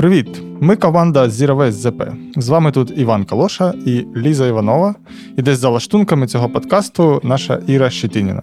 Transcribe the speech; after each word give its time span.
Привіт! 0.00 0.42
Ми 0.60 0.76
команда 0.76 1.24
Zero 1.24 1.70
ZP. 1.70 2.12
З 2.36 2.48
вами 2.48 2.72
тут 2.72 2.92
Іван 2.96 3.24
Калоша 3.24 3.74
і 3.86 4.06
Ліза 4.16 4.46
Іванова. 4.46 4.94
І 5.36 5.42
десь 5.42 5.58
за 5.58 5.68
лаштунками 5.68 6.26
цього 6.26 6.48
подкасту 6.48 7.20
наша 7.24 7.62
Іра 7.66 7.90
Щетініна. 7.90 8.42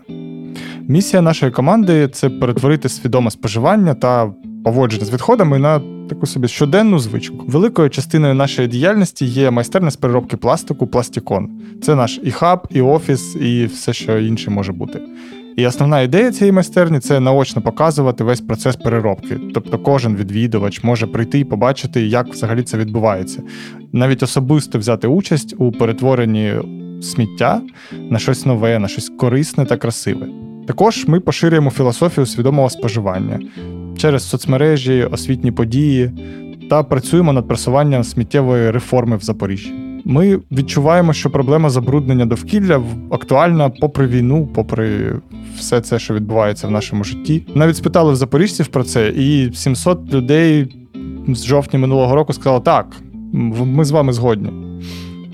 Місія 0.81 1.21
нашої 1.21 1.51
команди 1.51 2.07
це 2.07 2.29
перетворити 2.29 2.89
свідоме 2.89 3.31
споживання 3.31 3.93
та 3.93 4.33
поводження 4.63 5.05
з 5.05 5.13
відходами 5.13 5.59
на 5.59 5.81
таку 6.09 6.25
собі 6.25 6.47
щоденну 6.47 6.99
звичку. 6.99 7.45
Великою 7.47 7.89
частиною 7.89 8.33
нашої 8.33 8.67
діяльності 8.67 9.25
є 9.25 9.51
майстерня 9.51 9.91
з 9.91 9.95
переробки 9.95 10.37
пластику 10.37 10.87
Пластікон. 10.87 11.49
Це 11.83 11.95
наш 11.95 12.19
і 12.23 12.31
хаб, 12.31 12.67
і 12.69 12.81
офіс, 12.81 13.35
і 13.35 13.65
все, 13.65 13.93
що 13.93 14.19
інше 14.19 14.49
може 14.49 14.71
бути. 14.71 15.01
І 15.57 15.67
основна 15.67 16.01
ідея 16.01 16.31
цієї 16.31 16.51
майстерні 16.51 16.99
це 16.99 17.19
наочно 17.19 17.61
показувати 17.61 18.23
весь 18.23 18.41
процес 18.41 18.75
переробки. 18.75 19.39
Тобто 19.53 19.79
кожен 19.79 20.15
відвідувач 20.15 20.83
може 20.83 21.07
прийти 21.07 21.39
і 21.39 21.43
побачити, 21.43 22.01
як 22.01 22.27
взагалі 22.27 22.63
це 22.63 22.77
відбувається. 22.77 23.41
Навіть 23.93 24.23
особисто 24.23 24.79
взяти 24.79 25.07
участь 25.07 25.55
у 25.57 25.71
перетворенні 25.71 26.53
сміття 27.01 27.61
на 28.09 28.19
щось 28.19 28.45
нове, 28.45 28.79
на 28.79 28.87
щось 28.87 29.09
корисне 29.09 29.65
та 29.65 29.77
красиве. 29.77 30.27
Також 30.67 31.05
ми 31.07 31.19
поширюємо 31.19 31.69
філософію 31.69 32.25
свідомого 32.25 32.69
споживання 32.69 33.39
через 33.97 34.29
соцмережі, 34.29 35.03
освітні 35.03 35.51
події 35.51 36.11
та 36.69 36.83
працюємо 36.83 37.33
над 37.33 37.47
просуванням 37.47 38.03
сміттєвої 38.03 38.71
реформи 38.71 39.17
в 39.17 39.21
Запоріжжі. 39.21 39.86
Ми 40.05 40.39
відчуваємо, 40.51 41.13
що 41.13 41.29
проблема 41.29 41.69
забруднення 41.69 42.25
довкілля 42.25 42.83
актуальна 43.11 43.69
попри 43.69 44.07
війну, 44.07 44.49
попри 44.53 45.15
все 45.57 45.81
це, 45.81 45.99
що 45.99 46.13
відбувається 46.13 46.67
в 46.67 46.71
нашому 46.71 47.03
житті. 47.03 47.43
Навіть 47.55 47.77
спитали 47.77 48.13
в 48.13 48.15
запоріжців 48.15 48.67
про 48.67 48.83
це, 48.83 49.09
і 49.09 49.53
700 49.53 50.13
людей 50.13 50.75
з 51.27 51.45
жовтня 51.45 51.79
минулого 51.79 52.15
року 52.15 52.33
сказали: 52.33 52.61
так, 52.61 52.95
ми 53.33 53.85
з 53.85 53.91
вами 53.91 54.13
згодні. 54.13 54.49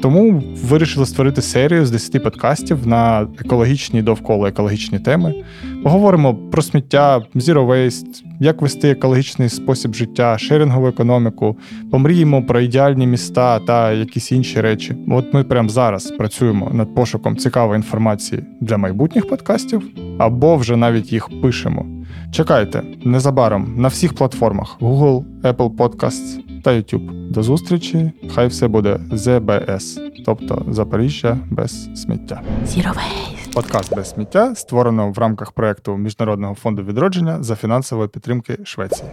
Тому 0.03 0.44
вирішили 0.64 1.05
створити 1.05 1.41
серію 1.41 1.86
з 1.86 1.91
10 1.91 2.23
подкастів 2.23 2.88
на 2.88 3.28
екологічні 3.39 4.02
довкола 4.02 4.50
екологічні 4.50 5.00
теми. 5.00 5.36
Поговоримо 5.83 6.36
про 6.36 6.61
сміття, 6.61 7.22
zero 7.36 7.67
waste, 7.67 8.23
як 8.39 8.61
вести 8.61 8.89
екологічний 8.89 9.50
спосіб 9.50 9.94
життя, 9.94 10.38
шерингову 10.38 10.88
економіку, 10.88 11.58
помріємо 11.91 12.44
про 12.44 12.59
ідеальні 12.59 13.08
міста 13.08 13.59
та 13.59 13.91
якісь 13.91 14.31
інші 14.31 14.61
речі. 14.61 14.95
От 15.08 15.33
ми 15.33 15.44
прямо 15.44 15.69
зараз 15.69 16.11
працюємо 16.11 16.72
над 16.73 16.95
пошуком 16.95 17.38
цікавої 17.38 17.78
інформації 17.78 18.44
для 18.61 18.78
майбутніх 18.78 19.28
подкастів, 19.28 19.83
або 20.17 20.56
вже 20.56 20.75
навіть 20.75 21.13
їх 21.13 21.30
пишемо. 21.41 21.85
Чекайте 22.31 22.83
незабаром 23.03 23.73
на 23.78 23.88
всіх 23.88 24.13
платформах: 24.13 24.78
Google, 24.81 25.23
Apple 25.44 25.75
Podcasts 25.75 26.53
та 26.64 26.72
YouTube. 26.72 27.30
До 27.30 27.44
зустрічі! 27.44 28.11
Хай 28.36 28.47
все 28.47 28.67
буде 28.67 29.00
ЗБС, 29.11 30.00
тобто 30.25 30.66
Запоріжжя 30.69 31.38
без 31.50 31.89
сміття. 32.02 32.42
Zero 32.66 32.94
Waste. 32.94 33.53
Подкаст 33.53 33.95
без 33.95 34.09
сміття 34.09 34.56
створено 34.56 35.11
в 35.11 35.17
рамках 35.17 35.52
проекту 35.52 35.97
Міжнародного 35.97 36.56
фонду 36.56 36.84
відродження 36.84 37.44
за 37.44 37.56
фінансової 37.56 38.09
підтримки 38.09 38.58
Швеції. 38.64 39.09